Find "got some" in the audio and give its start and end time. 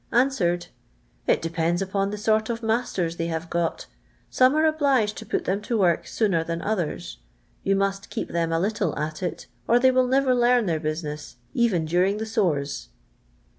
3.51-4.55